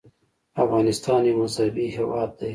افغانستان 0.63 1.21
یو 1.27 1.35
مذهبي 1.41 1.85
هېواد 1.95 2.29
دی. 2.39 2.49